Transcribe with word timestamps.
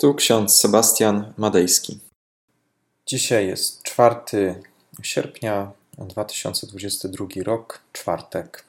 Tu 0.00 0.14
ksiądz 0.14 0.56
Sebastian 0.56 1.32
Madejski. 1.36 1.98
Dzisiaj 3.06 3.46
jest 3.46 3.82
4 3.82 4.62
sierpnia 5.02 5.72
2022 5.98 7.26
rok, 7.44 7.80
czwartek. 7.92 8.64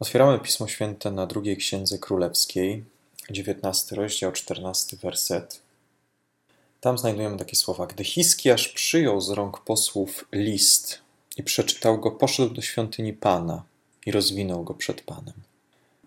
Otwieramy 0.00 0.38
Pismo 0.38 0.68
Święte 0.68 1.10
na 1.10 1.26
drugiej 1.26 1.56
księdze 1.56 1.98
królewskiej, 1.98 2.84
19 3.30 3.96
rozdział, 3.96 4.32
14 4.32 4.96
werset. 4.96 5.60
Tam 6.80 6.98
znajdujemy 6.98 7.38
takie 7.38 7.56
słowa: 7.56 7.86
Gdy 7.86 8.04
Hiskiasz 8.04 8.68
przyjął 8.68 9.20
z 9.20 9.30
rąk 9.30 9.60
posłów 9.60 10.24
list 10.32 10.98
i 11.36 11.42
przeczytał 11.42 12.00
go, 12.00 12.10
poszedł 12.10 12.54
do 12.54 12.62
świątyni 12.62 13.12
Pana 13.12 13.62
i 14.06 14.12
rozwinął 14.12 14.64
go 14.64 14.74
przed 14.74 15.00
Panem. 15.00 15.34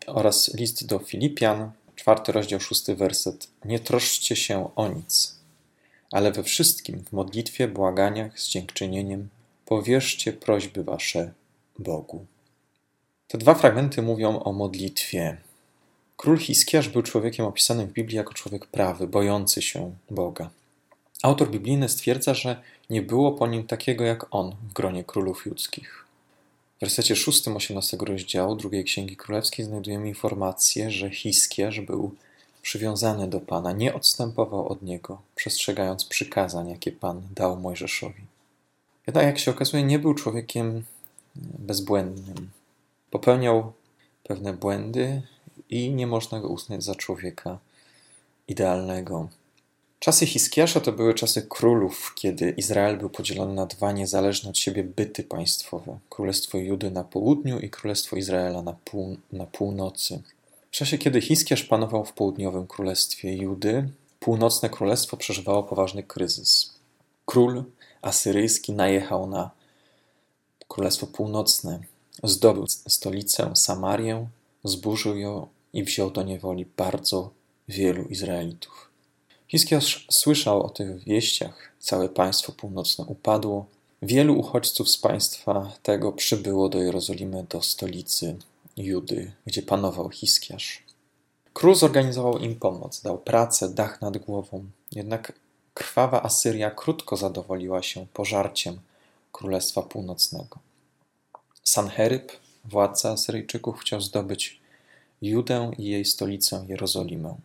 Oraz 0.08 0.54
list 0.54 0.86
do 0.86 1.00
Filipian, 1.00 1.72
czwarty 1.98 2.32
rozdział, 2.32 2.60
szósty 2.60 2.96
werset. 2.96 3.48
Nie 3.66 3.80
troszczcie 3.80 4.36
się 4.36 4.76
o 4.76 4.88
nic, 4.88 5.36
ale 6.12 6.32
we 6.32 6.44
wszystkim, 6.44 7.04
w 7.04 7.12
modlitwie, 7.12 7.68
błaganiach, 7.68 8.40
z 8.40 8.50
dziękczynieniem, 8.50 9.30
powierzcie 9.66 10.34
prośby 10.34 10.84
wasze 10.84 11.34
Bogu. 11.80 12.26
Te 13.28 13.38
dwa 13.38 13.54
fragmenty 13.54 14.02
mówią 14.02 14.40
o 14.40 14.54
modlitwie. 14.54 15.38
Król 16.18 16.38
Hiskiasz 16.38 16.90
był 16.90 17.02
człowiekiem 17.02 17.46
opisanym 17.46 17.88
w 17.88 17.94
Biblii 17.94 18.18
jako 18.18 18.34
człowiek 18.34 18.66
prawy, 18.66 19.08
bojący 19.08 19.62
się 19.62 19.96
Boga. 20.10 20.50
Autor 21.24 21.52
biblijny 21.52 21.90
stwierdza, 21.90 22.34
że 22.34 22.62
nie 22.90 23.02
było 23.02 23.32
po 23.32 23.48
nim 23.48 23.68
takiego 23.68 24.04
jak 24.04 24.36
on 24.36 24.56
w 24.70 24.74
gronie 24.74 25.04
królów 25.04 25.46
judzkich. 25.46 26.07
W 26.78 26.80
wersecie 26.80 27.16
6 27.16 27.48
18 27.48 27.98
rozdziału 27.98 28.56
drugiej 28.56 28.84
Księgi 28.84 29.18
Królewskiej 29.18 29.66
znajdujemy 29.66 30.08
informację, 30.08 30.92
że 30.92 31.10
Hiskiarz 31.10 31.80
był 31.80 32.16
przywiązany 32.62 33.28
do 33.28 33.40
Pana, 33.40 33.72
nie 33.72 33.94
odstępował 33.94 34.68
od 34.68 34.82
Niego, 34.82 35.22
przestrzegając 35.36 36.06
przykazań, 36.06 36.70
jakie 36.70 36.92
Pan 36.92 37.22
dał 37.36 37.60
Mojżeszowi. 37.60 38.22
Jednak, 39.08 39.26
jak 39.26 39.40
się 39.40 39.52
okazuje, 39.52 39.84
nie 39.84 40.00
był 40.00 40.14
człowiekiem 40.14 40.84
bezbłędnym. 41.36 42.50
Popełniał 43.12 43.74
pewne 44.24 44.54
błędy 44.54 45.22
i 45.70 45.92
nie 45.92 46.08
można 46.08 46.40
go 46.40 46.48
uznać 46.48 46.84
za 46.84 46.96
człowieka 46.96 47.60
idealnego. 48.48 49.30
Czasy 50.00 50.26
Hiskiasza 50.26 50.80
to 50.80 50.92
były 50.92 51.14
czasy 51.14 51.42
królów, 51.42 52.14
kiedy 52.16 52.50
Izrael 52.50 52.98
był 52.98 53.10
podzielony 53.10 53.54
na 53.54 53.66
dwa 53.66 53.92
niezależne 53.92 54.50
od 54.50 54.58
siebie 54.58 54.84
byty 54.84 55.24
państwowe: 55.24 56.00
Królestwo 56.10 56.58
Judy 56.58 56.92
na 56.92 57.04
południu 57.04 57.60
i 57.60 57.70
Królestwo 57.70 58.16
Izraela 58.16 58.62
na, 58.62 58.74
pół, 58.74 59.18
na 59.32 59.46
północy. 59.46 60.22
W 60.68 60.72
czasie, 60.72 60.98
kiedy 60.98 61.22
Hiskiasz 61.22 61.64
panował 61.64 62.06
w 62.06 62.14
południowym 62.14 62.68
królestwie 62.68 63.36
Judy, 63.36 63.90
północne 64.20 64.70
królestwo 64.70 65.18
przeżywało 65.18 65.64
poważny 65.64 66.04
kryzys. 66.04 66.74
Król 67.26 67.64
asyryjski 68.02 68.74
najechał 68.74 69.28
na 69.28 69.52
królestwo 70.68 71.08
północne, 71.08 71.80
zdobył 72.24 72.66
stolicę 72.68 73.56
Samarię, 73.56 74.28
zburzył 74.64 75.18
ją 75.18 75.48
i 75.74 75.84
wziął 75.84 76.12
do 76.12 76.24
niewoli 76.24 76.66
bardzo 76.78 77.30
wielu 77.68 78.04
Izraelitów. 78.04 78.90
Hiskiasz 79.48 80.08
słyszał 80.12 80.64
o 80.64 80.70
tych 80.70 81.04
wieściach. 81.04 81.72
Całe 81.80 82.10
państwo 82.10 82.52
północne 82.52 83.06
upadło. 83.06 83.66
Wielu 84.02 84.40
uchodźców 84.40 84.90
z 84.90 84.98
państwa 84.98 85.74
tego 85.84 86.12
przybyło 86.12 86.70
do 86.70 86.82
Jerozolimy, 86.82 87.46
do 87.50 87.62
stolicy 87.62 88.38
Judy, 88.78 89.32
gdzie 89.46 89.62
panował 89.62 90.10
Hiskiasz. 90.10 90.84
Król 91.54 91.76
zorganizował 91.76 92.38
im 92.38 92.56
pomoc, 92.56 93.02
dał 93.02 93.18
pracę, 93.18 93.70
dach 93.70 94.02
nad 94.02 94.18
głową. 94.18 94.66
Jednak 94.92 95.34
krwawa 95.74 96.24
Asyria 96.24 96.72
krótko 96.72 97.18
zadowoliła 97.18 97.82
się 97.84 98.06
pożarciem 98.14 98.80
Królestwa 99.32 99.82
Północnego. 99.82 100.60
Sanheryb, 101.64 102.32
władca 102.66 103.12
Asyryjczyków, 103.12 103.80
chciał 103.80 104.02
zdobyć 104.02 104.60
Judę 105.22 105.72
i 105.78 105.84
jej 105.84 106.06
stolicę 106.06 106.66
Jerozolimę. 106.68 107.36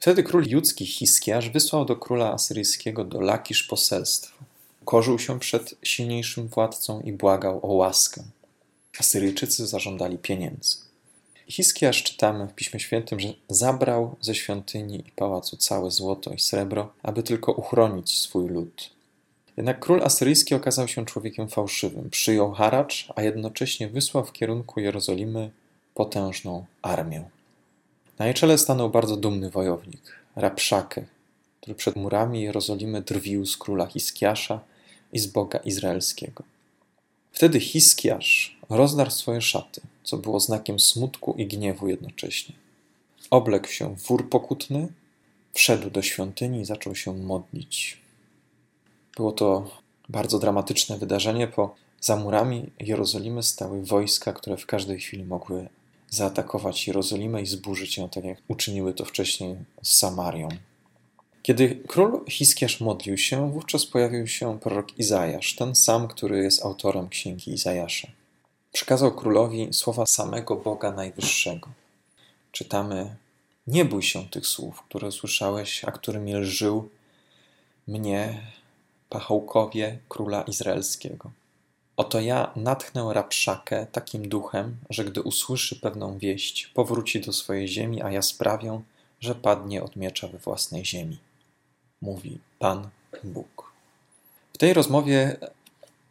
Wtedy 0.00 0.22
król 0.22 0.44
judzki 0.46 0.86
Hiskiarz 0.86 1.50
wysłał 1.50 1.84
do 1.84 1.96
króla 1.96 2.32
asyryjskiego 2.32 3.04
do 3.04 3.20
Lakisz 3.20 3.62
poselstwo. 3.62 4.38
Korzył 4.84 5.18
się 5.18 5.38
przed 5.38 5.74
silniejszym 5.82 6.48
władcą 6.48 7.00
i 7.00 7.12
błagał 7.12 7.60
o 7.62 7.72
łaskę. 7.72 8.22
Asyryjczycy 8.98 9.66
zażądali 9.66 10.18
pieniędzy. 10.18 10.76
Hiskiarz 11.48 12.02
czytamy 12.02 12.46
w 12.46 12.54
Piśmie 12.54 12.80
Świętym, 12.80 13.20
że 13.20 13.34
zabrał 13.48 14.16
ze 14.20 14.34
świątyni 14.34 14.98
i 15.08 15.12
pałacu 15.12 15.56
całe 15.56 15.90
złoto 15.90 16.32
i 16.32 16.40
srebro, 16.40 16.92
aby 17.02 17.22
tylko 17.22 17.52
uchronić 17.52 18.18
swój 18.18 18.48
lud. 18.48 18.90
Jednak 19.56 19.80
król 19.80 20.02
asyryjski 20.02 20.54
okazał 20.54 20.88
się 20.88 21.04
człowiekiem 21.04 21.48
fałszywym. 21.48 22.10
Przyjął 22.10 22.52
haracz, 22.52 23.08
a 23.16 23.22
jednocześnie 23.22 23.88
wysłał 23.88 24.24
w 24.24 24.32
kierunku 24.32 24.80
Jerozolimy 24.80 25.50
potężną 25.94 26.64
armię. 26.82 27.37
Na 28.18 28.26
jej 28.26 28.34
czele 28.34 28.58
stanął 28.58 28.90
bardzo 28.90 29.16
dumny 29.16 29.50
wojownik, 29.50 30.02
Rapszakę, 30.36 31.04
który 31.60 31.74
przed 31.74 31.96
murami 31.96 32.42
Jerozolimy 32.42 33.02
drwił 33.02 33.46
z 33.46 33.56
króla 33.56 33.86
Hiskiasza 33.86 34.60
i 35.12 35.18
z 35.18 35.26
Boga 35.26 35.58
Izraelskiego. 35.58 36.44
Wtedy 37.32 37.60
Hiskiasz 37.60 38.58
rozdarł 38.70 39.10
swoje 39.10 39.40
szaty, 39.40 39.80
co 40.04 40.16
było 40.16 40.40
znakiem 40.40 40.80
smutku 40.80 41.34
i 41.38 41.46
gniewu 41.46 41.88
jednocześnie. 41.88 42.54
Oblekł 43.30 43.68
się 43.68 43.96
w 43.96 44.02
wór 44.02 44.30
pokutny, 44.30 44.88
wszedł 45.52 45.90
do 45.90 46.02
świątyni 46.02 46.60
i 46.60 46.64
zaczął 46.64 46.94
się 46.94 47.14
modlić. 47.14 47.98
Było 49.16 49.32
to 49.32 49.70
bardzo 50.08 50.38
dramatyczne 50.38 50.98
wydarzenie, 50.98 51.48
bo 51.56 51.74
za 52.00 52.16
murami 52.16 52.70
Jerozolimy 52.80 53.42
stały 53.42 53.82
wojska, 53.82 54.32
które 54.32 54.56
w 54.56 54.66
każdej 54.66 55.00
chwili 55.00 55.24
mogły 55.24 55.68
zaatakować 56.10 56.86
Jerozolimę 56.86 57.42
i 57.42 57.46
zburzyć 57.46 57.96
ją, 57.96 58.08
tak 58.08 58.24
jak 58.24 58.38
uczyniły 58.48 58.94
to 58.94 59.04
wcześniej 59.04 59.56
z 59.82 59.94
Samarią. 59.94 60.48
Kiedy 61.42 61.82
król 61.88 62.24
Hiskiasz 62.28 62.80
modlił 62.80 63.18
się, 63.18 63.52
wówczas 63.52 63.86
pojawił 63.86 64.26
się 64.26 64.60
prorok 64.60 64.98
Izajasz, 64.98 65.54
ten 65.54 65.74
sam, 65.74 66.08
który 66.08 66.42
jest 66.42 66.64
autorem 66.64 67.08
księgi 67.08 67.52
Izajasza. 67.52 68.08
Przekazał 68.72 69.14
królowi 69.14 69.68
słowa 69.72 70.06
samego 70.06 70.56
Boga 70.56 70.92
Najwyższego. 70.92 71.68
Czytamy: 72.52 73.16
Nie 73.66 73.84
bój 73.84 74.02
się 74.02 74.28
tych 74.28 74.46
słów, 74.46 74.82
które 74.82 75.12
słyszałeś, 75.12 75.84
a 75.84 75.92
którymi 75.92 76.34
lżył 76.34 76.88
mnie, 77.86 78.42
pachołkowie 79.08 79.98
króla 80.08 80.42
izraelskiego. 80.42 81.30
Oto 81.98 82.20
ja 82.20 82.52
natchnę 82.56 83.10
Rapszakę 83.12 83.86
takim 83.92 84.28
duchem, 84.28 84.76
że 84.90 85.04
gdy 85.04 85.22
usłyszy 85.22 85.76
pewną 85.76 86.18
wieść, 86.18 86.66
powróci 86.66 87.20
do 87.20 87.32
swojej 87.32 87.68
ziemi, 87.68 88.02
a 88.02 88.10
ja 88.10 88.22
sprawię, 88.22 88.80
że 89.20 89.34
padnie 89.34 89.82
od 89.82 89.96
miecza 89.96 90.28
we 90.28 90.38
własnej 90.38 90.84
ziemi. 90.84 91.18
Mówi 92.00 92.38
Pan 92.58 92.88
Bóg. 93.24 93.72
W 94.52 94.58
tej 94.58 94.74
rozmowie 94.74 95.36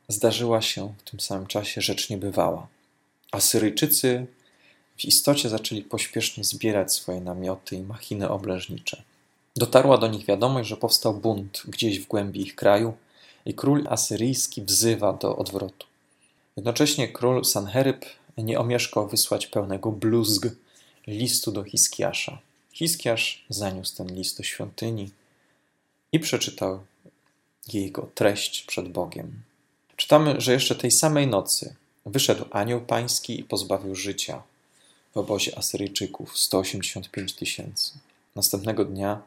zdarzyła 0.08 0.62
się 0.62 0.94
w 0.98 1.10
tym 1.10 1.20
samym 1.20 1.48
czasie 1.48 1.82
rzecz 1.82 2.10
niebywała. 2.10 2.68
Asyryjczycy 3.32 4.28
w 4.98 5.06
istocie 5.06 5.50
zaczęli 5.50 5.82
pośpiesznie 5.82 6.44
zbierać 6.44 6.94
swoje 6.94 7.22
namioty 7.22 7.76
i 7.76 7.82
machiny 7.82 8.30
oblężnicze. 8.30 9.04
Dotarła 9.56 9.98
do 9.98 10.08
nich 10.08 10.26
wiadomość, 10.26 10.70
że 10.70 10.78
powstał 10.78 11.14
bunt 11.14 11.64
gdzieś 11.68 12.00
w 12.00 12.08
głębi 12.08 12.42
ich 12.42 12.56
kraju, 12.56 12.94
i 13.48 13.54
król 13.54 13.84
asyryjski 13.90 14.62
wzywa 14.62 15.14
do 15.14 15.36
odwrotu. 15.36 15.88
Jednocześnie 16.58 17.08
król 17.08 17.46
Sanheryb 17.46 18.06
nie 18.38 18.60
omieszkał 18.60 19.08
wysłać 19.08 19.48
pełnego 19.48 19.92
bluzg 19.92 20.48
listu 21.08 21.52
do 21.52 21.64
Hiskiasza. 21.64 22.40
Hiskiasz 22.72 23.46
zaniósł 23.50 23.96
ten 23.96 24.16
list 24.16 24.38
do 24.38 24.44
świątyni 24.44 25.12
i 26.12 26.20
przeczytał 26.20 26.80
jego 27.74 28.10
treść 28.16 28.64
przed 28.64 28.90
Bogiem. 28.90 29.42
Czytamy, 29.96 30.42
że 30.42 30.54
jeszcze 30.54 30.76
tej 30.76 30.92
samej 30.92 31.28
nocy 31.28 31.76
wyszedł 32.06 32.46
anioł 32.52 32.82
pański 32.82 33.40
i 33.40 33.44
pozbawił 33.44 33.96
życia 33.96 34.44
w 35.14 35.18
obozie 35.18 35.58
Asyryjczyków 35.58 36.38
185 36.38 37.34
tysięcy. 37.34 37.92
Następnego 38.36 38.86
dnia 38.86 39.22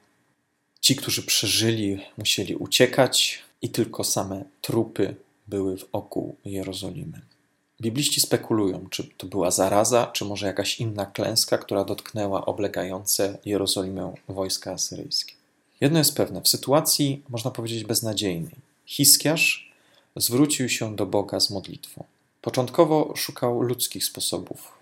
ci, 0.91 0.97
którzy 0.97 1.23
przeżyli, 1.23 1.99
musieli 2.19 2.57
uciekać, 2.57 3.43
i 3.63 3.69
tylko 3.69 4.05
same 4.05 4.45
trupy 4.61 5.15
były 5.49 5.77
wokół 5.93 6.37
Jerozolimy. 6.45 7.21
Bibliści 7.81 8.21
spekulują, 8.21 8.87
czy 8.91 9.05
to 9.05 9.27
była 9.27 9.51
zaraza, 9.51 10.07
czy 10.07 10.25
może 10.25 10.47
jakaś 10.47 10.81
inna 10.81 11.07
klęska, 11.07 11.59
która 11.59 11.85
dotknęła 11.85 12.47
oblegające 12.47 13.39
Jerozolimę 13.45 14.15
wojska 14.29 14.73
asyryjskie. 14.73 15.35
Jedno 15.81 15.99
jest 15.99 16.17
pewne, 16.17 16.41
w 16.43 16.49
sytuacji, 16.49 17.23
można 17.29 17.51
powiedzieć, 17.51 17.85
beznadziejnej, 17.85 18.57
Hiskiarz 18.87 19.73
zwrócił 20.17 20.69
się 20.69 20.97
do 20.97 21.07
Boga 21.07 21.41
z 21.41 21.51
modlitwą. 21.51 22.05
Początkowo 22.43 23.13
szukał 23.17 23.63
ludzkich 23.63 24.05
sposobów, 24.05 24.73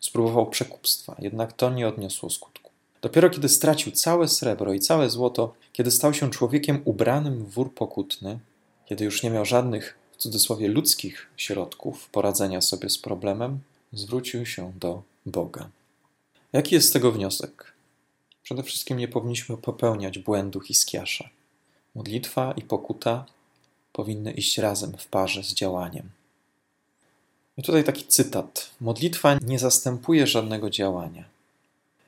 spróbował 0.00 0.50
przekupstwa, 0.50 1.16
jednak 1.18 1.52
to 1.52 1.70
nie 1.70 1.88
odniosło 1.88 2.30
skutku. 2.30 2.63
Dopiero 3.04 3.30
kiedy 3.30 3.48
stracił 3.48 3.92
całe 3.92 4.28
srebro 4.28 4.72
i 4.72 4.80
całe 4.80 5.10
złoto, 5.10 5.54
kiedy 5.72 5.90
stał 5.90 6.14
się 6.14 6.30
człowiekiem 6.30 6.82
ubranym 6.84 7.44
w 7.44 7.50
wór 7.50 7.74
pokutny, 7.74 8.38
kiedy 8.86 9.04
już 9.04 9.22
nie 9.22 9.30
miał 9.30 9.44
żadnych, 9.44 9.98
w 10.12 10.16
cudzysłowie, 10.16 10.68
ludzkich 10.68 11.30
środków 11.36 12.08
poradzenia 12.08 12.60
sobie 12.60 12.90
z 12.90 12.98
problemem, 12.98 13.58
zwrócił 13.92 14.46
się 14.46 14.72
do 14.76 15.02
Boga. 15.26 15.70
Jaki 16.52 16.74
jest 16.74 16.88
z 16.88 16.92
tego 16.92 17.12
wniosek? 17.12 17.72
Przede 18.42 18.62
wszystkim 18.62 18.98
nie 18.98 19.08
powinniśmy 19.08 19.56
popełniać 19.56 20.18
błędu 20.18 20.60
Hiskiasza. 20.60 21.28
Modlitwa 21.94 22.52
i 22.56 22.62
pokuta 22.62 23.26
powinny 23.92 24.32
iść 24.32 24.58
razem 24.58 24.92
w 24.98 25.06
parze 25.06 25.44
z 25.44 25.54
działaniem. 25.54 26.10
I 27.56 27.62
tutaj 27.62 27.84
taki 27.84 28.04
cytat. 28.04 28.70
Modlitwa 28.80 29.38
nie 29.46 29.58
zastępuje 29.58 30.26
żadnego 30.26 30.70
działania. 30.70 31.33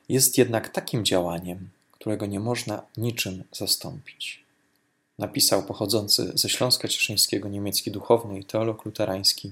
Jest 0.09 0.37
jednak 0.37 0.69
takim 0.69 1.05
działaniem, 1.05 1.69
którego 1.91 2.25
nie 2.25 2.39
można 2.39 2.83
niczym 2.97 3.43
zastąpić. 3.51 4.43
Napisał 5.19 5.63
pochodzący 5.63 6.31
ze 6.35 6.49
Śląska 6.49 6.87
Cieszyńskiego 6.87 7.49
niemiecki 7.49 7.91
duchowny 7.91 8.39
i 8.39 8.45
teolog 8.45 8.85
luterański 8.85 9.51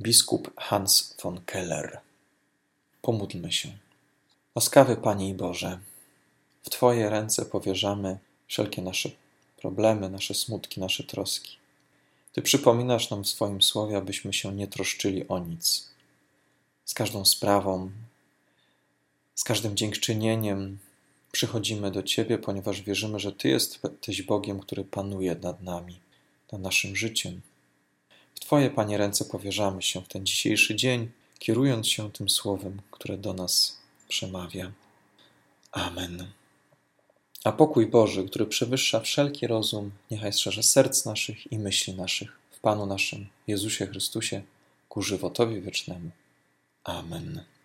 biskup 0.00 0.50
Hans 0.56 1.16
von 1.22 1.40
Keller. 1.46 2.00
Pomódlmy 3.02 3.52
się. 3.52 3.68
Łaskawy 4.54 4.96
Panie 4.96 5.28
i 5.28 5.34
Boże, 5.34 5.78
w 6.62 6.70
Twoje 6.70 7.10
ręce 7.10 7.44
powierzamy 7.44 8.18
wszelkie 8.46 8.82
nasze 8.82 9.10
problemy, 9.56 10.10
nasze 10.10 10.34
smutki, 10.34 10.80
nasze 10.80 11.04
troski. 11.04 11.56
Ty 12.32 12.42
przypominasz 12.42 13.10
nam 13.10 13.24
w 13.24 13.28
swoim 13.28 13.62
słowie, 13.62 13.96
abyśmy 13.96 14.32
się 14.32 14.54
nie 14.54 14.68
troszczyli 14.68 15.28
o 15.28 15.38
nic. 15.38 15.88
Z 16.84 16.94
każdą 16.94 17.24
sprawą, 17.24 17.90
z 19.36 19.44
każdym 19.44 19.76
dziękczynieniem 19.76 20.78
przychodzimy 21.32 21.90
do 21.90 22.02
Ciebie, 22.02 22.38
ponieważ 22.38 22.82
wierzymy, 22.82 23.18
że 23.18 23.32
Ty 23.32 23.48
jesteś 23.48 24.22
Bogiem, 24.22 24.60
który 24.60 24.84
panuje 24.84 25.34
nad 25.34 25.62
nami, 25.62 26.00
nad 26.52 26.62
naszym 26.62 26.96
życiem. 26.96 27.40
W 28.34 28.40
Twoje, 28.40 28.70
Panie, 28.70 28.98
ręce 28.98 29.24
powierzamy 29.24 29.82
się 29.82 30.00
w 30.00 30.08
ten 30.08 30.26
dzisiejszy 30.26 30.76
dzień, 30.76 31.10
kierując 31.38 31.88
się 31.88 32.12
tym 32.12 32.28
słowem, 32.28 32.82
które 32.90 33.18
do 33.18 33.34
nas 33.34 33.78
przemawia. 34.08 34.72
Amen. 35.72 36.30
A 37.44 37.52
pokój 37.52 37.86
Boży, 37.86 38.24
który 38.24 38.46
przewyższa 38.46 39.00
wszelki 39.00 39.46
rozum, 39.46 39.90
niechaj 40.10 40.32
strzeże 40.32 40.62
serc 40.62 41.04
naszych 41.04 41.52
i 41.52 41.58
myśli 41.58 41.94
naszych 41.94 42.38
w 42.50 42.60
Panu 42.60 42.86
naszym 42.86 43.26
Jezusie 43.46 43.86
Chrystusie 43.86 44.42
ku 44.88 45.02
żywotowi 45.02 45.60
wiecznemu. 45.60 46.10
Amen. 46.84 47.55